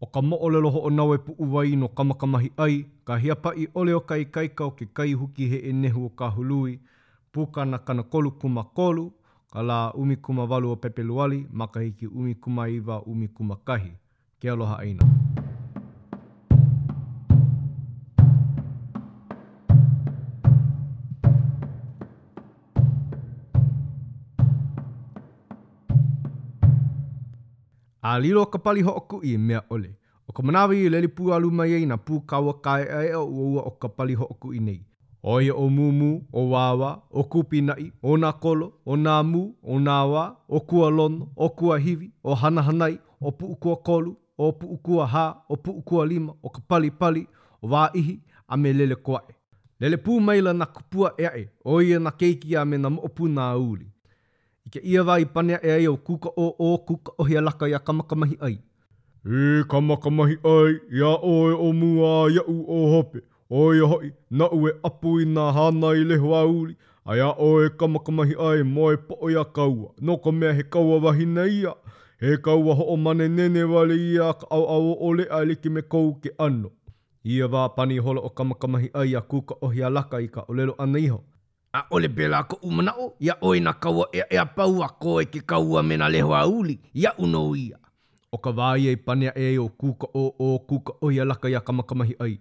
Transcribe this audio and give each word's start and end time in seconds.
o 0.00 0.06
ka 0.06 0.20
mo 0.22 0.36
ole 0.36 0.58
loho 0.60 0.78
o 0.80 0.90
nawe 0.90 1.18
pu 1.18 1.32
uwai 1.38 1.76
no 1.76 1.88
kamakamahi 1.88 2.50
ai, 2.58 2.86
ka 3.04 3.16
hia 3.18 3.34
pai 3.36 3.68
ole 3.74 3.92
o 3.94 4.00
kai 4.00 4.24
kaika 4.24 4.64
o 4.64 4.70
ke 4.70 4.86
kai 4.98 5.12
huki 5.12 5.46
he 5.50 5.58
e 5.70 5.72
nehu 5.72 6.04
o 6.06 6.08
ka 6.08 6.30
hului, 6.30 6.78
puka 7.32 7.64
na 7.64 7.78
kana 7.78 8.02
kolu 8.02 8.30
kuma 8.40 8.64
kolu, 8.64 9.10
ka 9.52 9.62
la 9.62 9.90
umi 9.92 10.16
kuma 10.16 10.44
walu 10.44 10.70
o 10.70 10.76
pepe 10.76 11.02
luali, 11.02 11.46
makahiki 11.52 12.06
umi 12.06 12.34
kuma 12.34 12.68
iwa 12.68 13.02
umi 13.02 13.28
kuma 13.28 13.56
kahi. 13.56 13.92
Ke 14.40 14.50
aloha 14.50 14.76
aina. 14.78 14.98
Ke 15.00 15.06
aloha 15.06 15.34
aina. 15.34 15.37
A 28.08 28.16
lilo 28.18 28.40
ka 28.48 28.56
pali 28.64 28.80
ho 28.82 28.92
oku 28.96 29.18
i 29.20 29.34
mea 29.38 29.60
ole. 29.70 29.90
O 30.28 30.32
ka 30.32 30.40
manawi 30.42 30.80
i 30.86 30.88
leli 30.88 31.08
pū 31.12 31.28
aluma 31.36 31.66
i 31.68 31.84
na 31.86 31.96
pū 31.98 32.22
kawa 32.30 32.54
kai 32.64 32.82
ae 32.98 33.10
o 33.18 33.24
ua 33.24 33.62
o 33.62 33.70
ka 33.82 33.88
pali 33.98 34.14
ho 34.16 34.24
oku 34.34 34.54
i 34.56 34.60
nei. 34.64 34.78
O 35.22 35.34
ia 35.44 35.52
o 35.54 35.66
mumu, 35.68 36.08
o 36.32 36.42
wawa, 36.52 36.90
o 37.12 37.24
kupinai, 37.32 37.88
o 38.02 38.16
nā 38.22 38.30
kolo, 38.44 38.70
o 38.86 38.96
nā 38.96 39.18
mū, 39.32 39.42
o 39.62 39.78
nā 39.88 39.96
wā, 40.12 40.22
o 40.48 40.60
kua 40.70 40.88
lon, 40.90 41.18
o 41.36 41.50
kua 41.60 41.76
hivi, 41.84 42.08
o 42.24 42.34
hanahanai, 42.42 42.96
o 43.20 43.32
pu 43.32 43.52
kua 43.60 43.76
kolu, 43.76 44.14
o 44.46 44.50
pu 44.52 44.78
kua 44.88 45.04
hā, 45.12 45.26
o 45.48 45.56
pu 45.56 45.76
kua 45.82 46.06
lima, 46.06 46.32
o 46.42 46.48
ka 46.56 46.64
pali 46.68 46.90
pali, 46.90 47.26
o 47.62 47.68
wā 47.74 47.88
ihi, 47.94 48.14
a 48.48 48.56
me 48.56 48.72
lele 48.72 48.96
kuae. 49.04 49.36
Lele 49.80 49.96
pū 50.00 50.16
maila 50.20 50.56
nā 50.56 50.70
kupua 50.76 51.12
ea 51.18 51.34
e, 51.36 51.48
o 51.64 51.82
ia 51.82 52.00
nā 52.00 52.14
keiki 52.22 52.56
a 52.56 52.64
me 52.64 52.80
nā 52.80 52.88
mo'opu 52.96 53.28
nā 53.28 53.52
uli. 53.68 53.90
I 54.68 54.70
ke 54.70 54.80
ia 54.84 55.02
wai 55.02 55.24
panea 55.24 55.58
e 55.62 55.70
ai 55.72 55.84
au 55.86 55.96
kuka 55.96 56.30
o 56.36 56.46
o 56.64 56.76
kuka 56.88 57.12
o 57.18 57.24
hea 57.24 57.40
laka 57.40 57.68
ia 57.68 57.78
kamakamahi 57.78 58.36
ai. 58.40 58.58
E 59.24 59.62
kamakamahi 59.68 60.36
ai, 60.44 60.74
ia 60.98 61.08
oe 61.34 61.52
o 61.54 61.72
mua 61.72 62.28
ia 62.30 62.42
u 62.46 62.56
o 62.68 62.90
hope. 62.92 63.20
Oe 63.50 63.80
hoi, 63.80 64.12
na 64.30 64.48
ue 64.52 64.72
apu 64.84 65.20
i 65.20 65.24
nā 65.24 65.46
hana 65.56 65.92
i 66.00 66.04
leho 66.04 66.34
a 66.36 66.42
uri. 66.44 66.76
Ai 67.06 67.20
a 67.20 67.30
oe 67.32 67.70
kamakamahi 67.80 68.34
ai, 68.48 68.62
moe 68.62 68.96
po 68.96 69.16
o 69.22 69.30
ia 69.30 69.44
kaua. 69.44 69.88
No 70.00 70.16
ka 70.18 70.32
mea 70.32 70.52
he 70.52 70.62
kaua 70.62 70.98
wahi 71.00 71.24
na 71.26 71.44
ia. 71.48 71.72
He 72.20 72.36
kaua 72.36 72.74
ho 72.74 72.84
o 72.94 72.96
mane 72.96 73.28
nene 73.28 73.62
wale 73.64 73.94
ia 73.96 74.32
ka 74.34 74.46
au 74.50 74.64
au 74.66 74.92
o 74.92 75.08
ole 75.08 75.24
a 75.30 75.40
liki 75.44 75.70
me 75.72 75.80
kou 75.82 76.12
ke 76.22 76.30
ano. 76.38 76.70
Ia 77.24 77.46
wā 77.48 77.64
pani 77.76 77.96
hola 77.98 78.20
o 78.20 78.28
kamakamahi 78.28 78.90
ai 78.94 79.16
a 79.16 79.20
kuka 79.22 79.54
o 79.62 79.68
hea 79.72 79.88
laka 79.90 80.20
i 80.20 80.28
ka 80.28 80.44
o 80.48 80.52
lelo 80.52 80.74
ana 80.78 80.98
iho 80.98 81.22
a 81.72 81.84
ole 81.90 82.08
bela 82.08 82.42
ko 82.42 82.58
umana 82.62 82.94
o 82.98 83.14
ya 83.20 83.36
oi 83.40 83.60
na 83.60 83.72
kawa 83.72 84.08
e 84.12 84.22
e 84.30 84.44
pau 84.56 84.82
a 84.82 84.88
ko 84.88 85.22
e 85.22 85.24
ke 85.24 85.40
kawa 85.46 85.82
mena 85.82 86.08
le 86.08 86.20
hoa 86.22 86.46
uli 86.46 86.78
ya 86.94 87.14
uno 87.18 87.56
ia 87.56 87.76
o 88.32 88.38
ka 88.38 88.50
vai 88.52 88.86
e 88.88 88.96
pane 88.96 89.32
e 89.36 89.58
o 89.58 89.68
kuka 89.68 90.06
o 90.14 90.32
o 90.38 90.58
kuka 90.58 90.92
o 91.02 91.10
ya 91.10 91.24
laka 91.24 91.48
ya 91.48 91.60
kamakamahi 91.60 92.14
ai 92.18 92.40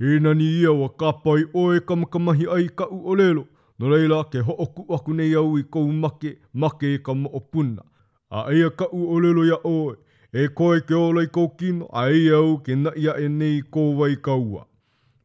e 0.00 0.20
nani 0.20 0.44
ia 0.60 0.72
wa 0.72 0.88
kapai 0.88 1.44
o 1.54 1.74
e 1.74 1.80
kamakamahi 1.80 2.46
ai 2.56 2.68
ka 2.76 2.86
u 2.86 3.06
olelo 3.10 3.46
no 3.78 3.88
leila 3.90 4.24
ke 4.24 4.38
ho 4.38 4.54
o 4.58 4.66
ku 4.66 4.94
aku 4.94 5.14
nei 5.14 5.34
au 5.34 5.58
i 5.58 5.62
ko 5.64 5.82
make 5.86 6.38
make 6.54 6.82
e 6.94 6.98
ka 6.98 7.14
mo 7.14 7.30
o 7.34 7.40
puna 7.40 7.82
a 8.30 8.44
e 8.52 8.70
ka 8.78 8.86
u 8.92 9.10
olelo 9.14 9.44
ya 9.44 9.58
oi 9.64 9.96
e 10.32 10.48
ko 10.48 10.74
e 10.76 10.80
ke 10.80 10.94
ola 10.94 11.22
i 11.22 11.26
ko 11.26 11.48
kino 11.58 11.88
a 11.92 12.10
e 12.10 12.28
au 12.30 12.58
ke 12.62 12.74
na 12.76 12.90
ia 12.96 13.16
e 13.18 13.28
nei 13.28 13.62
ko 13.62 13.80
wai 13.98 14.16
kaua 14.16 14.66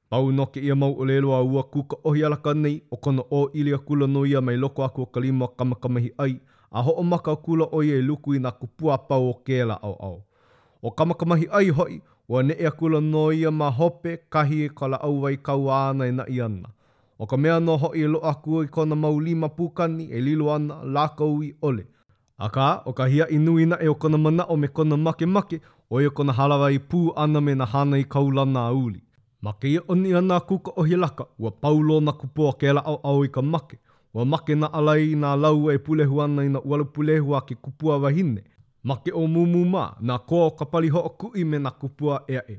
Pau 0.10 0.32
no 0.32 0.46
ke 0.52 0.62
ia 0.64 0.76
mau 0.76 0.94
o 0.96 1.06
lelo 1.06 1.34
a 1.36 1.42
ua 1.44 1.64
kuka 1.64 1.98
ohi 2.04 2.24
alaka 2.26 2.54
nei 2.54 2.82
o 2.92 2.98
kona 2.98 3.24
o 3.30 3.48
ili 3.54 3.74
a 3.74 3.78
kula 3.78 4.08
no 4.08 4.24
ia 4.26 4.42
mai 4.42 4.56
loko 4.56 4.84
aku 4.84 5.02
o 5.02 5.06
kalimo 5.06 5.46
a 5.46 5.50
kamakamahi 5.58 6.12
ai 6.18 6.40
a 6.72 6.82
ho 6.84 6.92
o 6.96 7.04
maka 7.04 7.32
o 7.32 7.36
kula 7.38 7.66
o 7.76 7.82
ia 7.84 7.96
i 7.96 8.00
e 8.00 8.02
luku 8.02 8.34
i 8.36 8.40
nga 8.40 8.52
kupua 8.52 8.98
pau 8.98 9.30
o 9.30 9.34
kela 9.34 9.74
au 9.84 9.94
au. 9.94 10.22
O 10.82 10.92
kamakamahi 10.92 11.48
ai 11.52 11.70
hoi, 11.70 12.02
ua 12.30 12.44
ne 12.44 12.54
ia 12.54 12.68
e 12.68 12.72
kula 12.80 13.02
no 13.02 13.32
ia 13.34 13.52
ma 13.52 13.70
hope 13.70 14.18
kahi 14.30 14.62
e 14.66 14.70
kala 14.70 14.98
au 15.02 15.20
vai 15.20 15.36
kau 15.38 15.68
ana 15.72 16.06
e 16.06 16.12
na 16.12 16.24
i 16.28 16.40
ana. 16.42 16.70
O 17.20 17.26
ka 17.28 17.38
mea 17.38 17.60
no 17.60 17.76
hoi 17.78 18.00
e 18.00 18.08
lo 18.08 18.20
aku 18.20 18.64
i 18.64 18.68
kona 18.68 18.96
mau 18.96 19.20
lima 19.20 19.50
pukani 19.50 20.06
e 20.08 20.22
lilo 20.22 20.54
ana 20.54 20.80
lakau 20.84 21.44
i 21.44 21.52
ole. 21.62 21.84
A 22.40 22.50
ka, 22.50 22.82
o 22.86 22.94
ka 22.94 23.06
hia 23.06 23.28
inui 23.30 23.66
na 23.66 23.76
e 23.82 23.88
o 23.88 23.96
kona 23.96 24.18
mana 24.18 24.46
o 24.48 24.56
me 24.56 24.68
kona 24.68 24.98
make 24.98 25.26
make 25.28 25.62
o 25.90 26.00
ia 26.02 26.08
e 26.08 26.10
kona 26.16 26.34
halawai 26.34 26.80
pū 26.80 27.12
ana 27.16 27.42
me 27.42 27.56
na 27.56 27.66
hana 27.66 27.98
i 28.00 28.04
kaulana 28.06 28.70
a 28.70 28.72
uli. 28.72 29.04
Maki 29.42 29.76
e 29.76 29.80
oni 29.88 30.14
ana 30.14 30.40
kuka 30.40 30.72
o 30.76 30.84
hilaka, 30.84 31.26
ua 31.40 31.52
paulo 31.52 32.00
na 32.02 32.12
kupoa 32.12 32.54
ke 32.54 32.74
la 32.74 32.82
au 32.82 33.00
au 33.04 33.24
i 33.24 33.28
ka 33.30 33.42
make. 33.42 33.78
Ua 34.14 34.26
make 34.26 34.56
na 34.56 34.66
alai 34.74 35.12
i 35.12 35.16
nā 35.16 35.36
lau 35.40 35.72
e 35.72 35.78
pulehu 35.78 36.22
ana 36.22 36.44
i 36.44 36.50
na 36.50 36.60
uala 36.60 36.84
pulehu 36.86 37.36
a 37.36 37.42
ke 37.42 37.56
kupua 37.56 37.98
wahine. 37.98 38.44
Make 38.84 39.12
o 39.14 39.28
mumu 39.28 39.66
mā, 39.66 39.94
nā 40.02 40.18
koa 40.28 40.46
o 40.46 40.52
ka 40.58 40.66
pali 40.66 40.90
ho 40.90 41.00
o 41.00 41.10
kui 41.10 41.44
me 41.44 41.58
na 41.60 41.72
kupua 41.72 42.24
ea 42.28 42.42
e. 42.50 42.58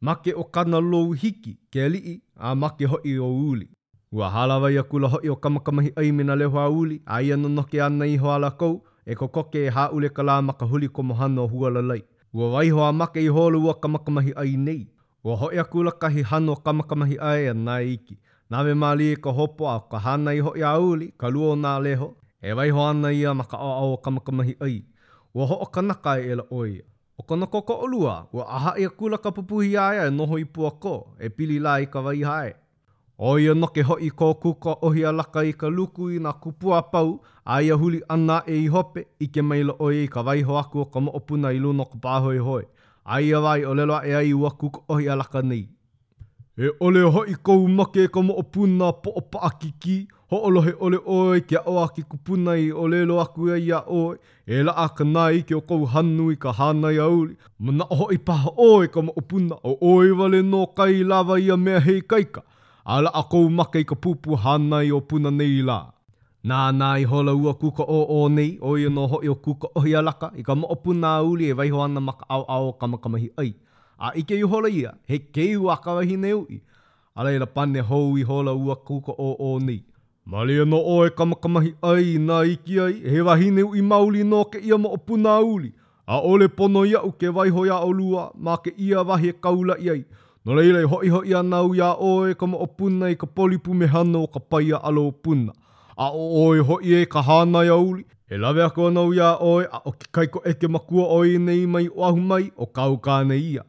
Make 0.00 0.32
o 0.36 0.44
kana 0.44 0.78
lou 0.78 1.12
hiki, 1.12 1.56
ke 1.72 1.88
lii, 1.88 2.22
a 2.38 2.54
make 2.54 2.86
hoi 2.86 3.18
o 3.18 3.26
uli. 3.50 3.68
Ua 4.12 4.30
halawa 4.30 4.70
i 4.72 4.78
akula 4.78 5.08
hoi 5.08 5.28
o 5.28 5.36
kamakamahi 5.36 5.92
ai 5.96 6.12
me 6.12 6.24
na 6.24 6.34
leho 6.36 6.58
a 6.58 6.68
uli, 6.68 7.02
a 7.06 7.20
ia 7.22 7.36
nonoke 7.36 7.82
ana 7.82 8.06
i 8.06 8.16
ho 8.16 8.30
ala 8.30 8.50
kou, 8.50 8.82
e 9.06 9.14
ko 9.14 9.28
koke 9.28 9.66
e 9.66 9.70
haule 9.70 10.08
ka 10.08 10.22
la 10.22 10.40
maka 10.42 10.64
huli 10.66 10.88
ko 10.88 11.02
mohana 11.02 11.42
o 11.42 11.46
hua 11.48 11.70
lalai. 11.70 12.02
Ua 12.32 12.52
waiho 12.52 12.84
a 12.86 12.92
make 12.92 13.16
i 13.16 13.26
holu 13.28 13.66
o 13.68 13.74
kamakamahi 13.74 14.32
ai 14.36 14.56
nei, 14.56 14.86
Ua 15.24 15.36
hoi 15.36 15.58
a 15.58 15.64
kulakahi 15.64 16.22
hano 16.22 16.54
kamakamahi 16.56 17.16
ai 17.18 17.48
a 17.48 17.52
nā 17.54 17.74
iki. 17.92 18.14
Nā 18.50 18.60
me 18.66 18.72
māli 18.82 19.08
e 19.12 19.16
ka 19.26 19.32
hopo 19.38 19.66
a 19.68 19.74
ka 19.90 19.98
hana 20.00 20.32
i 20.32 20.38
hoi 20.46 20.62
a 20.64 20.70
uli, 20.80 21.10
ka 21.18 21.28
luo 21.28 21.50
nā 21.56 21.74
leho. 21.86 22.08
E 22.40 22.54
vai 22.56 22.70
ho 22.76 22.86
ana 22.88 23.10
ia 23.12 23.34
maka 23.34 23.58
o 23.66 23.72
au 23.82 23.98
kamakamahi 24.06 24.54
ai. 24.68 24.78
Ua 25.34 25.44
ho 25.46 25.58
o 25.66 25.66
kanaka 25.74 26.14
e 26.20 26.34
la 26.40 26.46
oi. 26.60 26.80
O 27.18 27.22
kona 27.22 27.46
koko 27.46 27.76
o 27.84 27.86
lua, 27.86 28.14
ua 28.32 28.46
aha 28.56 28.72
i 28.80 28.86
a 28.88 28.90
kulaka 28.90 29.30
pupuhi 29.38 29.76
ai 29.78 29.98
a 30.06 30.10
noho 30.10 30.38
i 30.40 30.44
pua 30.44 30.70
ko, 30.80 30.94
e 31.20 31.28
pili 31.28 31.58
lā 31.60 31.74
i 31.82 31.88
ka 31.92 32.00
vai 32.06 32.20
hae. 32.24 32.54
O 33.18 33.36
ia 33.38 33.52
no 33.54 33.66
ke 33.66 33.82
hoi 33.84 34.08
kō 34.20 34.30
kuka 34.42 34.76
ohi 34.88 35.04
alaka 35.06 35.40
i 35.44 35.52
ka 35.52 35.68
luku 35.68 36.08
i 36.10 36.18
nā 36.18 36.32
kupua 36.42 36.80
pau, 36.92 37.18
a 37.44 37.60
ia 37.62 37.74
huli 37.76 38.00
ana 38.08 38.40
e 38.48 38.56
i 38.64 38.66
hope, 38.72 39.04
i 39.20 39.28
ke 39.28 39.42
maila 39.52 39.76
oi 39.80 39.98
i 40.04 40.08
ka 40.08 40.22
vaiho 40.22 40.56
aku 40.64 40.80
o 40.80 40.84
ka 40.86 41.00
moopuna 41.10 41.52
i 41.52 41.58
luna 41.60 41.84
ka 41.84 42.00
pāhoi 42.08 42.38
hoi. 42.38 42.62
hoi 42.64 42.64
ai 43.04 43.32
awai 43.34 43.64
o 43.64 43.74
lelo 43.74 44.00
e 44.04 44.14
ai 44.14 44.34
ua 44.34 44.50
kuk 44.50 44.74
ohi 44.88 45.08
alaka 45.08 45.42
nei. 45.42 45.68
E 46.58 46.68
ole 46.86 47.00
ho 47.14 47.22
i 47.26 47.34
kou 47.46 47.60
make 47.68 48.06
ka 48.12 48.20
mo 48.22 48.34
opuna 48.42 48.92
po 49.02 49.10
opa 49.20 49.38
aki 49.48 49.68
ki, 49.80 49.96
ho 50.30 50.36
olohe 50.48 50.72
ole 50.84 50.98
oe 51.06 51.40
ki 51.48 51.56
a 51.56 51.62
oa 51.72 51.88
ki 51.94 52.02
kupuna 52.10 52.52
i 52.60 52.68
o 52.72 52.84
lelo 52.92 53.18
aku 53.24 53.48
e 53.48 53.56
ia 53.60 53.80
oe, 53.88 54.18
e 54.56 54.62
la 54.66 54.72
a 54.84 54.88
ka 54.96 55.04
nai 55.04 55.40
ki 55.46 55.54
o 55.54 55.60
kou 55.60 55.84
hanu 55.92 56.30
i 56.32 56.36
ka 56.36 56.52
hana 56.58 56.92
i 56.92 56.98
auri, 56.98 57.34
ma 57.64 57.72
na 57.72 57.84
ho 57.96 58.06
i 58.12 58.18
paha 58.18 58.50
oe 58.68 58.86
ka 58.92 59.00
mo 59.02 59.12
opuna 59.16 59.56
o 59.64 59.72
oe 59.90 60.10
wale 60.18 60.42
no 60.42 60.66
kai 60.66 61.02
lava 61.02 61.38
i 61.40 61.48
a 61.50 61.56
mea 61.56 61.80
hei 61.80 62.00
kaika, 62.02 62.42
a 62.84 63.00
la 63.02 63.10
a 63.14 63.22
kou 63.32 63.48
make 63.48 63.80
i 63.80 63.84
ka 63.84 63.94
pupu 63.94 64.36
hana 64.44 64.82
i 64.84 64.92
o 64.92 65.00
puna 65.00 65.30
nei 65.30 65.58
i 65.60 65.62
laa. 65.62 65.88
Nā 66.42 66.58
nā 66.72 66.86
i 66.96 67.02
hola 67.04 67.34
ua 67.36 67.52
kuka 67.60 67.84
o 67.84 67.98
o 68.08 68.20
nei, 68.32 68.54
o 68.64 68.70
i 68.80 68.86
anō 68.88 69.02
hoi 69.12 69.28
o 69.28 69.34
kuka 69.44 69.68
o 69.76 69.82
hi 69.84 69.90
alaka, 69.98 70.30
i 70.40 70.42
ka 70.42 70.54
moopu 70.56 70.94
nā 70.96 71.10
uli 71.32 71.50
e 71.52 71.56
waiho 71.58 71.82
ana 71.84 72.00
maka 72.00 72.24
au 72.36 72.46
au 72.54 72.70
kamakamahi 72.80 73.28
ai. 73.42 73.50
A 73.98 74.08
ike 74.22 74.38
i 74.38 74.46
hola 74.54 74.70
ia, 74.72 74.94
he 75.04 75.18
kei 75.18 75.56
ua 75.56 75.76
kawahi 75.84 76.16
ne 76.16 76.32
ui. 76.38 76.62
A 77.14 77.26
reira 77.28 77.44
pane 77.46 77.84
hou 77.90 78.16
i 78.16 78.22
hola 78.30 78.54
ua 78.56 78.76
kuka 78.76 79.12
o 79.18 79.28
o 79.38 79.58
nei. 79.58 79.82
Mali 80.24 80.56
anō 80.64 80.80
o 80.94 80.96
e 81.04 81.10
kamakamahi 81.20 81.74
ai, 81.92 82.16
nā 82.30 82.40
iki 82.54 82.80
ai, 82.86 82.96
he 83.04 83.20
wahi 83.28 83.50
ne 83.50 83.62
ui 83.68 83.82
mauli 83.92 84.24
nō 84.32 84.40
ke 84.52 84.64
ia 84.64 84.78
moopu 84.78 85.20
nā 85.20 85.36
uli. 85.52 85.72
A 86.08 86.22
ole 86.32 86.48
pono 86.48 86.86
ia 86.88 87.02
uke 87.04 87.28
waiho 87.28 87.66
ia 87.66 87.80
o 87.84 87.92
lua, 87.92 88.30
mā 88.44 88.56
ke 88.64 88.72
ia 88.78 89.02
wahi 89.04 89.28
e 89.28 89.36
kaula 89.42 89.76
i 89.78 89.90
ai. 89.92 90.04
No 90.46 90.56
reira 90.56 90.80
i 90.80 90.88
hoi 90.88 91.08
hoi 91.18 91.34
anau 91.36 91.74
ia 91.76 91.92
o 92.00 92.14
e 92.28 92.34
kamo 92.34 92.64
opuna 92.64 93.12
i 93.12 93.16
ka 93.16 93.26
polipu 93.26 93.74
me 93.74 93.86
hano 93.86 94.22
o 94.22 94.26
ka 94.26 94.40
paia 94.40 94.80
alo 94.80 95.04
opuna. 95.12 95.52
Mali 95.52 95.58
a 95.96 96.10
o 96.12 96.46
oi 96.48 96.58
hoi 96.58 96.92
e 96.96 97.06
ka 97.06 97.22
hānai 97.22 97.68
a 97.68 97.76
uli. 97.76 98.04
E 98.30 98.36
lawe 98.38 98.62
ako 98.64 98.86
ana 98.88 99.02
ui 99.02 99.18
a 99.20 99.34
oi 99.42 99.64
a 99.72 99.80
o 99.84 99.92
kikai 99.92 100.28
ko 100.30 100.42
eke 100.46 100.68
makua 100.70 101.04
oi 101.10 101.38
nei 101.38 101.66
mai 101.66 101.88
o 101.96 102.04
ahu 102.04 102.20
mai 102.20 102.50
o 102.56 102.66
kau 102.66 102.94
kāne 103.00 103.34
ia. 103.36 103.64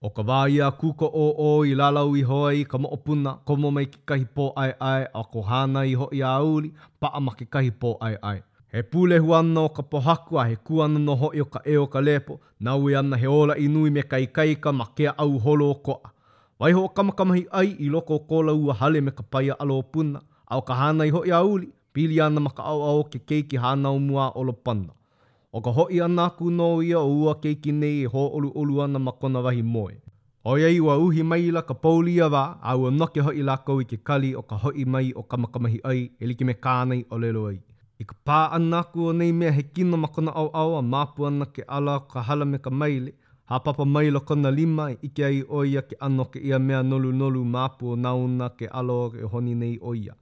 O 0.00 0.10
ka 0.10 0.22
wā 0.22 0.40
ia 0.50 0.70
kuko 0.70 1.10
o 1.12 1.26
oi 1.50 1.74
lalau 1.74 2.16
i 2.16 2.22
hoi 2.22 2.64
ka 2.64 2.78
mo 2.78 2.88
opuna 2.92 3.32
komo 3.46 3.70
mai 3.72 3.86
kikahi 3.86 4.26
pō 4.36 4.50
ai 4.56 4.72
ai 4.80 5.04
a 5.14 5.22
ko 5.32 5.42
hānai 5.42 5.94
hoi 5.96 6.20
a 6.22 6.32
uli 6.44 6.70
pa 7.00 7.10
ama 7.14 7.34
kikahi 7.38 7.70
pō 7.70 7.94
ai 8.00 8.16
ai. 8.22 8.40
He 8.72 8.82
pule 8.82 9.18
huana 9.18 9.60
o 9.60 9.68
ka 9.68 9.82
pohaku 9.82 10.40
a 10.40 10.44
he 10.48 10.56
kuana 10.56 11.00
no 11.00 11.14
hoi 11.16 11.40
o 11.40 11.44
ka 11.44 11.60
e 11.66 11.76
o 11.76 11.86
ka 11.86 12.00
lepo 12.00 12.40
na 12.60 12.76
ui 12.76 12.92
e 12.92 12.96
ana 12.96 13.16
he 13.16 13.26
ola 13.26 13.56
inui 13.56 13.90
me 13.90 14.02
ka 14.02 14.16
ikaika 14.16 14.72
ma 14.72 14.84
kea 14.96 15.12
au 15.18 15.38
holo 15.38 15.70
o 15.70 15.74
koa. 15.74 16.00
Waiho 16.60 16.84
o 16.84 16.88
kamakamahi 16.88 17.46
ai 17.52 17.76
i 17.78 17.88
loko 17.90 18.14
o 18.14 18.18
kola 18.20 18.52
ua 18.54 18.74
hale 18.74 19.00
me 19.00 19.10
ka 19.10 19.22
paia 19.30 19.52
alo 19.60 19.78
opuna. 19.82 20.18
puna 20.20 20.26
au 20.46 20.62
ka 20.62 20.74
hana 20.74 21.04
i 21.04 21.10
hoi 21.10 21.30
auli, 21.32 21.68
pili 21.92 22.20
ana 22.20 22.40
maka 22.40 22.62
au 22.64 22.82
au 22.82 23.04
ke 23.04 23.18
keiki 23.18 23.56
hana 23.56 23.90
o 23.90 23.98
mua 23.98 24.30
o 24.34 24.42
lopana. 24.44 24.92
O 25.52 25.60
ka 25.60 25.70
hoi 25.70 26.00
ana 26.00 26.24
aku 26.26 26.50
no 26.50 26.82
ia 26.82 27.00
o 27.00 27.14
ua 27.22 27.34
keiki 27.34 27.72
nei 27.72 28.02
e 28.02 28.06
ho 28.06 28.28
olu 28.36 28.50
olu 28.54 28.82
ana 28.82 28.98
makona 28.98 29.40
wahi 29.40 29.62
moe. 29.62 29.94
O 30.44 30.56
iei 30.58 30.80
ua 30.80 30.96
uhi 31.02 31.22
mai 31.22 31.50
la 31.50 31.62
ka 31.62 31.74
pouli 31.74 32.20
a 32.22 32.28
wā, 32.34 32.42
a 32.62 32.76
ua 32.78 32.90
e 32.90 32.94
noke 32.98 33.20
hoi 33.20 33.42
la 33.42 33.56
kou 33.66 33.80
i 33.80 33.84
ke 33.84 33.96
kali 33.96 34.34
o 34.38 34.42
ka 34.42 34.56
hoi 34.56 34.84
mai 34.84 35.10
o 35.16 35.22
ka 35.22 35.36
makamahi 35.36 35.80
ai, 35.84 36.10
e 36.22 36.26
like 36.26 36.44
me 36.46 36.52
kānei 36.54 37.02
o 37.10 37.18
lelo 37.18 37.46
ai. 37.50 37.58
I 37.98 38.04
ka 38.04 38.14
pā 38.26 38.38
ana 38.58 38.78
aku 38.84 39.06
o 39.06 39.12
nei 39.12 39.32
mea 39.32 39.50
he 39.56 39.62
kino 39.62 39.96
makona 39.96 40.30
au 40.32 40.46
au 40.54 40.76
a 40.78 40.82
māpu 40.82 41.26
ana 41.26 41.46
ke 41.46 41.64
ala 41.68 41.96
o 42.00 42.04
ka 42.12 42.22
hala 42.22 42.44
me 42.46 42.58
ka 42.58 42.70
maile, 42.70 43.12
Ha 43.46 43.60
papa 43.62 43.84
mai 43.84 44.10
lo 44.10 44.20
kona 44.20 44.50
lima 44.50 44.88
i 44.92 44.94
e 44.94 44.96
ike 45.06 45.22
ai 45.24 45.42
oia 45.58 45.82
ke 45.82 45.94
ano 46.02 46.24
ke 46.32 46.40
ia 46.42 46.58
mea 46.58 46.82
nolu 46.82 47.12
nolu 47.14 47.44
māpu 47.44 47.92
o 47.92 47.96
nauna 47.96 48.48
ke 48.58 48.66
alo 48.80 49.10
ke 49.10 49.22
honi 49.34 49.54
nei 49.54 49.78
oia. 49.82 50.16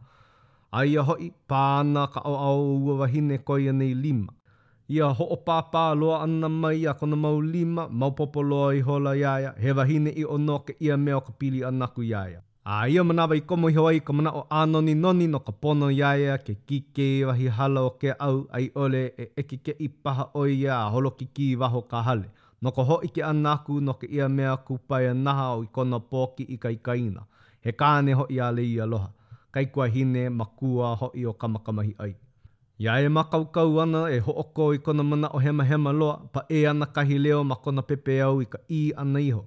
Ai 0.75 0.97
a 0.99 1.03
hoi, 1.07 1.27
pāna 1.53 2.03
ka 2.15 2.21
o 2.29 2.31
au 2.45 2.63
ua 2.85 2.95
wahine 3.01 3.37
koia 3.47 3.73
nei 3.73 3.93
lima. 4.07 4.33
Ia 4.95 5.11
ho 5.19 5.27
o 5.35 5.37
pāpā 5.49 5.83
loa 5.99 6.17
ana 6.25 6.49
mai 6.51 6.81
a 6.93 6.95
kona 7.01 7.15
mau 7.17 7.39
lima, 7.41 7.85
maupopo 8.01 8.43
loa 8.43 8.73
i 8.81 8.81
hola 8.89 9.13
iaia, 9.21 9.53
he 9.67 9.75
wahine 9.81 10.11
i 10.23 10.27
o 10.37 10.41
noke 10.49 10.75
ia 10.87 10.97
mea 10.97 11.21
o 11.21 11.21
ka 11.29 11.33
pili 11.39 11.63
anaku 11.71 12.03
iaia. 12.11 12.43
A 12.67 12.81
ia 12.91 13.05
manawa 13.05 13.39
i 13.39 13.45
komo 13.53 13.71
i 13.71 13.77
hoai 13.79 14.01
ka 14.01 14.13
mana 14.13 14.33
o 14.41 14.45
anoni 14.51 14.97
noni 15.07 15.29
no 15.37 15.45
ka 15.47 15.53
pono 15.53 15.93
iaia, 16.01 16.35
ke 16.39 16.55
kike 16.73 17.07
i 17.21 17.25
wahi 17.31 17.47
hala 17.61 17.87
o 17.87 17.95
ke 18.05 18.13
au, 18.19 18.43
ai 18.51 18.71
ole 18.75 19.05
e 19.19 19.29
eke 19.45 19.61
ke 19.69 19.77
i 19.79 19.89
paha 19.89 20.27
o 20.35 20.43
ia 20.59 20.77
a 20.83 20.91
holo 20.97 21.11
ki 21.21 21.31
ki 21.39 21.49
waho 21.63 21.85
ka 21.95 22.03
hale. 22.03 22.33
No 22.63 22.71
ka 22.73 22.83
ho 22.91 22.99
i 23.03 23.09
ke 23.15 23.23
anaku 23.33 23.79
no 23.81 23.95
ke 24.03 24.11
ia 24.11 24.27
mea 24.29 24.57
kupaya 24.57 25.15
naha 25.25 25.51
o 25.55 25.63
i 25.67 25.67
kona 25.71 25.99
pōki 26.01 26.49
i 26.57 26.57
kaikaina. 26.67 27.23
He 27.61 27.79
kāne 27.87 28.23
ho 28.23 28.27
i 28.31 28.41
ale 28.49 28.73
i 28.75 28.81
aloha. 28.81 29.05
loha 29.13 29.19
kai 29.55 29.67
kua 29.67 29.87
hine 29.89 30.23
makua 30.39 30.89
hoi 31.01 31.27
o 31.27 31.33
kamakamahi 31.43 31.95
ai. 31.99 32.15
Ia 32.81 32.97
e 33.01 33.09
makaukau 33.09 33.81
ana 33.83 34.01
e 34.11 34.19
hooko 34.27 34.73
i 34.75 34.79
kona 34.79 35.03
mana 35.03 35.29
o 35.31 35.39
hema 35.39 35.65
hema 35.65 35.93
loa 35.93 36.17
pa 36.33 36.43
e 36.51 36.65
ana 36.67 36.87
kahi 36.87 37.19
leo 37.19 37.45
ma 37.45 37.55
kona 37.55 37.83
pepe 37.83 38.17
au 38.23 38.43
i 38.43 38.47
ka 38.55 38.59
i 38.79 38.93
ana 39.03 39.19
iho. 39.21 39.45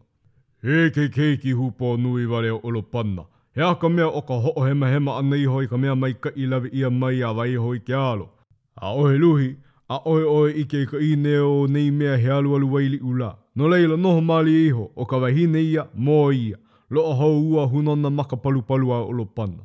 He 0.63 0.89
ke 0.97 1.09
keiki 1.17 1.51
hupo 1.51 1.97
nui 1.97 2.25
ware 2.25 2.51
o 2.51 2.59
olo 2.63 2.81
panna. 2.81 3.23
He 3.53 3.61
aka 3.63 3.89
mea 3.89 4.07
o 4.07 4.21
ka 4.21 4.33
hoo 4.45 4.63
hema 4.65 4.87
hema 4.93 5.17
ana 5.19 5.35
iho 5.35 5.61
i 5.63 5.67
ka 5.67 5.77
mea 5.77 5.95
mai 5.95 6.13
ka 6.13 6.31
i 6.35 6.45
lawe 6.45 6.69
ia 6.73 6.89
mai 6.89 7.21
a 7.23 7.33
vai 7.33 7.51
iho 7.57 7.75
i 7.75 7.79
ke 7.79 7.93
alo. 7.95 8.29
A 8.77 8.91
ohe 8.95 9.17
luhi, 9.17 9.49
a 9.89 9.97
oe 10.05 10.23
oe 10.23 10.49
i 10.51 10.65
ke 10.65 10.85
ka 10.85 10.97
i 11.03 11.15
neo 11.15 11.67
nei 11.67 11.91
mea 11.91 12.15
he 12.17 12.31
alu 12.37 12.55
alu 12.55 12.73
waili 12.73 12.99
ula. 13.03 13.35
No 13.55 13.67
leila 13.69 13.97
noho 13.97 14.21
mali 14.21 14.55
iho 14.67 14.87
o 14.95 15.05
ka 15.05 15.17
wahine 15.17 15.61
ia 15.67 15.83
mō 15.99 16.31
ia. 16.33 16.57
Lo 16.89 17.03
a 17.11 17.15
hau 17.19 17.43
ua 17.51 17.67
hunona 17.67 18.09
maka 18.09 18.37
palu 18.37 18.61
palu 18.63 18.93
a 18.93 18.99
olo 19.03 19.25
panna 19.25 19.63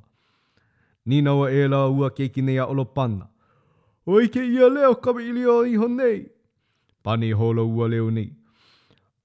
ni 1.07 1.23
nawa 1.23 1.51
e 1.53 1.69
la 1.69 1.83
ua 1.89 2.11
ke 2.15 2.29
ki 2.29 2.43
nei 2.43 2.59
a 2.59 2.67
olopana. 2.67 3.27
Oi 4.07 4.29
ke 4.29 4.43
ia 4.47 4.69
leo 4.71 4.95
kawe 4.95 5.25
ili 5.25 5.47
o 5.47 5.63
iho 5.67 5.89
nei. 5.89 6.27
Pani 7.03 7.31
holo 7.33 7.67
ua 7.69 7.89
leo 7.89 8.11
nei. 8.11 8.31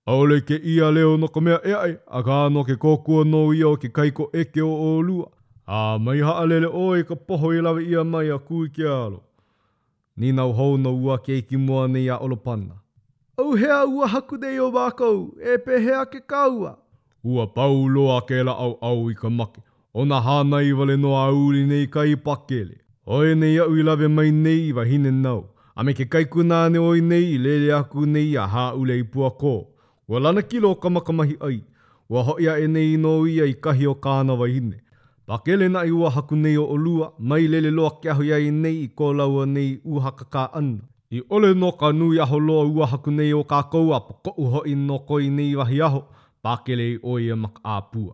Aole 0.08 0.42
ke 0.42 0.56
ia 0.56 0.92
leo 0.92 1.18
no 1.18 1.28
ka 1.28 1.42
mea 1.42 1.60
e 1.64 1.74
ai, 1.74 1.98
a 2.08 2.24
ka 2.24 2.46
ano 2.46 2.64
ke 2.64 2.76
kokua 2.76 3.26
no 3.26 3.54
ia 3.54 3.68
o 3.68 3.76
ke 3.76 3.90
kaiko 3.90 4.30
eke 4.34 4.62
o 4.62 4.74
o 4.74 5.02
lua. 5.04 5.30
A 5.68 6.00
mai 6.00 6.20
ha 6.22 6.40
alele 6.42 6.68
o 6.72 6.96
e 6.96 7.04
ka 7.04 7.16
poho 7.16 7.52
i 7.54 7.58
e 7.58 7.62
lawe 7.62 7.84
ia 7.86 8.04
mai 8.04 8.30
a 8.32 8.38
kui 8.40 8.70
ke 8.70 8.88
alo. 8.88 9.22
Ni 10.18 10.32
nau 10.32 10.54
hou 10.54 10.78
no 10.78 10.94
ua 10.98 11.18
ke 11.20 11.38
iki 11.38 11.58
mua 11.58 11.88
nei 11.88 12.10
a 12.10 12.18
olopana. 12.18 12.78
Au 13.38 13.54
hea 13.54 13.86
ua 13.86 14.08
haku 14.08 14.38
dei 14.38 14.58
o 14.60 14.72
wakau, 14.72 15.36
e 15.54 15.58
pe 15.58 15.78
hea 15.84 16.06
ke 16.06 16.20
kaua. 16.26 16.78
Ua 17.24 17.46
pau 17.48 17.90
loa 17.90 18.22
ke 18.22 18.44
la 18.44 18.52
au 18.54 18.78
au 18.82 19.10
i 19.10 19.14
ka 19.14 19.30
make. 19.30 19.62
o 20.00 20.04
na 20.06 20.18
hana 20.22 20.58
i 20.62 20.72
wale 20.78 20.96
noa 21.04 21.22
auri 21.28 21.62
nei 21.70 21.86
ka 21.94 22.02
i 22.12 22.16
pakele. 22.26 22.76
O 23.16 23.18
e 23.26 23.34
nei 23.36 23.56
au 23.64 23.74
i 23.80 23.86
lawe 23.86 24.08
mai 24.18 24.30
nei 24.32 24.60
i 24.70 24.74
wahine 24.78 25.12
nau. 25.26 25.42
A 25.78 25.82
me 25.86 25.94
ke 25.98 26.06
kaiku 26.14 26.44
nāne 26.50 26.78
o 26.90 26.92
i 27.00 27.02
nei 27.02 27.26
i 27.36 27.38
lele 27.46 27.72
aku 27.80 28.06
nei 28.16 28.36
a 28.42 28.44
hā 28.54 28.66
ule 28.82 28.98
i 29.00 29.04
pua 29.14 29.32
kō. 29.42 29.54
Ua 30.10 30.22
lana 30.24 30.42
ki 30.50 30.62
lo 30.66 30.76
kamakamahi 30.84 31.36
ai. 31.48 31.58
Ua 32.10 32.22
hoia 32.30 32.58
e 32.66 32.68
nei 32.74 32.92
ino 32.94 33.16
i 33.32 33.40
ai 33.46 33.56
kahi 33.66 33.88
o 33.94 33.96
kāna 34.06 34.36
wahine. 34.42 34.76
Pakele 35.26 35.68
na 35.74 35.82
i 35.90 35.92
ua 35.92 36.14
haku 36.16 36.36
nei 36.44 36.58
o 36.58 36.66
olua, 36.76 37.08
mai 37.20 37.48
lele 37.48 37.72
loa 37.72 37.90
ke 38.02 38.12
ahoia 38.14 38.38
i 38.40 38.52
nei 38.52 38.78
i 38.84 38.88
kōlaua 39.00 39.48
nei 39.56 39.74
uhaka 39.86 40.30
kā 40.36 40.46
ana. 40.62 40.78
I 41.12 41.24
ole 41.30 41.54
no 41.56 41.72
ka 41.80 41.90
nui 41.92 42.20
aho 42.20 42.40
loa 42.40 42.70
ua 42.70 42.86
haku 42.94 43.12
nei 43.18 43.34
o 43.34 43.42
kākou 43.44 43.92
a 43.98 44.00
poko 44.08 44.36
uho 44.46 44.62
i 44.70 44.76
no 44.76 45.00
koi 45.10 45.30
nei 45.40 45.56
wahi 45.56 45.82
aho, 45.90 46.06
pakele 46.46 46.90
i 46.94 46.98
oia 47.04 47.34
e 47.34 47.42
maka 47.46 47.66
āpua. 47.80 48.14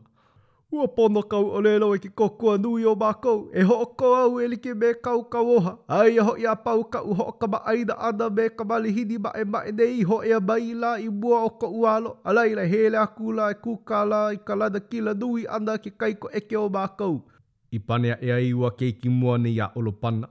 Ua 0.73 0.87
pono 0.87 1.21
kau 1.21 1.49
o 1.53 1.61
lelo 1.61 1.93
e 1.95 1.99
ki 2.01 2.09
kokua 2.17 2.55
nui 2.57 2.81
o 2.89 2.95
mākou, 2.97 3.41
e 3.53 3.61
hoa 3.63 3.85
ko 3.99 4.07
au 4.21 4.39
e 4.41 4.47
like 4.47 4.71
me 4.73 4.87
kau 5.05 5.19
kawoha. 5.29 5.75
Ai 5.87 6.17
aho 6.19 6.33
i 6.41 6.47
a 6.49 6.55
pau 6.55 6.81
ka 6.93 7.01
u 7.05 7.13
hoa 7.19 7.33
ka 7.39 7.45
maaina 7.47 7.93
ana 7.97 8.29
me 8.37 8.47
ka 8.49 8.63
malihini 8.65 9.17
ma 9.21 9.29
e 9.37 9.45
mae 9.45 9.71
nei 9.77 10.01
ho 10.03 10.17
e 10.23 10.33
a 10.33 10.39
mai 10.39 10.73
la 10.73 10.95
i 10.97 11.09
mua 11.09 11.43
o 11.43 11.49
ko 11.61 11.67
ualo. 11.83 12.15
Alai 12.23 12.55
la 12.57 12.61
hele 12.65 12.97
a 12.97 13.05
kula 13.07 13.51
e 13.51 13.53
kuka 13.61 14.01
la 14.05 14.21
i 14.33 14.37
ka 14.47 14.55
lana 14.55 14.79
kila 14.79 15.13
nui 15.13 15.45
ana 15.47 15.77
ki 15.77 15.91
kaiko 15.97 16.29
eke 16.33 16.57
o 16.57 16.65
mākou. 16.69 17.21
I 17.71 17.77
panea 17.79 18.17
e 18.21 18.31
ai 18.31 18.49
ua 18.53 18.71
keiki 18.71 19.09
mua 19.09 19.37
nei 19.37 19.61
a 19.61 19.69
olopana. 19.75 20.27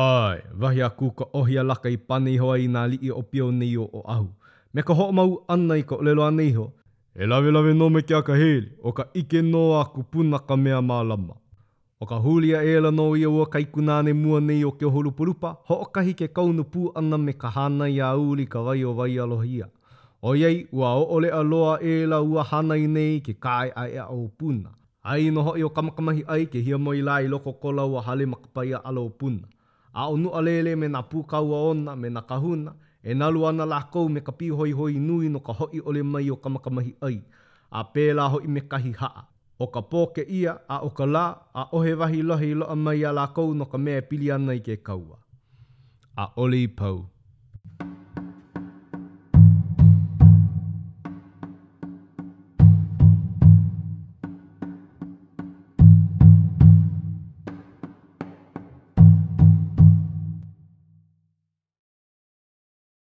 Ai, 0.00 0.38
vahi 0.60 0.80
a 0.82 0.88
kuka 0.90 1.24
ohi 1.34 1.58
a 1.58 1.62
laka 1.62 1.88
i 1.92 1.96
pane 2.08 2.38
hoa 2.40 2.56
i 2.58 2.68
nā 2.68 2.86
li 2.90 2.98
i 3.02 3.10
o 3.10 3.22
pio 3.22 3.50
nei 3.50 3.76
o 3.76 3.84
o 3.92 4.00
ahu. 4.16 4.28
Me 4.72 4.82
ka 4.82 4.94
hoa 4.94 5.12
mau 5.12 5.44
ana 5.48 5.76
i 5.76 5.82
ka 5.84 5.94
olelo 6.00 6.22
a 6.24 6.30
nei 6.30 6.52
ho, 6.56 6.70
E 7.18 7.26
lawe 7.26 7.50
lawe 7.50 7.74
no 7.74 7.90
me 7.90 8.02
kia 8.02 8.22
kahele, 8.22 8.68
o 8.82 8.92
ka 8.92 9.08
ike 9.14 9.42
no 9.42 9.74
a 9.80 9.84
kupuna 9.84 10.38
ka 10.38 10.56
mea 10.56 10.78
mālama. 10.82 11.34
O 12.00 12.06
ka 12.06 12.14
huli 12.18 12.52
a 12.54 12.60
ela 12.62 12.92
no 12.94 13.16
ia 13.16 13.28
ua 13.30 13.46
kaikunane 13.46 14.12
mua 14.14 14.40
nei 14.40 14.62
o 14.64 14.70
ke 14.70 14.86
holu 14.86 15.10
pulupa, 15.10 15.56
ho 15.66 15.74
o 15.74 15.84
kahi 15.90 16.14
ke 16.14 16.28
kaunu 16.30 16.62
pu 16.64 16.92
ana 16.94 17.18
me 17.18 17.32
ka 17.32 17.50
hana 17.50 17.90
i 17.90 17.98
uli 18.14 18.46
ka 18.46 18.62
vai 18.62 18.84
o 18.84 18.92
vai 18.94 19.18
alohia. 19.18 19.66
O 20.22 20.36
iei, 20.36 20.68
ua 20.72 20.94
o 20.94 21.04
ole 21.16 21.30
a 21.30 21.42
loa 21.42 21.80
e 21.82 22.06
la 22.06 22.20
ua 22.22 22.44
hana 22.44 22.78
i 22.78 22.86
nei 22.86 23.20
ke 23.20 23.34
kai 23.40 23.72
a 23.74 23.88
ea 23.90 24.06
o 24.06 24.30
puna. 24.38 24.70
Ai 25.02 25.30
no 25.30 25.42
hoi 25.42 25.62
o 25.62 25.70
kamakamahi 25.70 26.22
ai 26.28 26.46
ke 26.46 26.58
hia 26.62 26.78
moi 26.78 27.02
lai 27.02 27.26
loko 27.26 27.52
kola 27.52 27.82
ua 27.84 28.02
hale 28.02 28.26
makapai 28.26 28.74
a 28.74 28.78
ala 28.84 29.00
o 29.00 29.08
puna. 29.10 29.44
A 29.92 30.06
onu 30.06 30.30
alele 30.30 30.76
me 30.76 30.86
na 30.88 31.02
pūkaua 31.02 31.64
ona 31.70 31.96
me 31.96 32.08
na 32.10 32.22
kahuna, 32.22 32.74
e 33.02 33.14
nalu 33.14 33.46
ana 33.46 33.66
la 33.72 33.80
kou 33.92 34.08
me 34.14 34.20
ka 34.26 34.32
pihoi 34.38 34.72
hoi 34.72 34.94
nui 35.08 35.28
no 35.34 35.40
ka 35.46 35.52
hoi 35.52 35.80
ole 35.90 36.02
mai 36.12 36.30
o 36.30 36.36
kamakamahi 36.44 36.92
ai, 37.06 37.18
a 37.70 37.82
pēla 37.94 38.28
hoi 38.30 38.46
me 38.54 38.60
kahi 38.60 38.92
haa. 39.00 39.22
O 39.58 39.66
ka 39.66 39.80
pōke 39.92 40.24
ia 40.40 40.52
a 40.74 40.78
o 40.86 40.90
ka 40.90 41.04
lā 41.06 41.24
a 41.54 41.64
ohe 41.78 41.94
wahi 42.00 42.22
lohi 42.22 42.52
loa 42.54 42.74
mai 42.76 43.02
a 43.04 43.12
la 43.12 43.26
kou 43.38 43.54
no 43.54 43.64
ka 43.66 43.78
mea 43.78 44.02
pili 44.10 44.30
ana 44.30 44.54
i 44.54 44.60
ke 44.68 44.76
kaua. 44.86 45.18
A 46.16 46.28
ole 46.44 46.62
i 46.64 46.68
pau. 46.78 46.98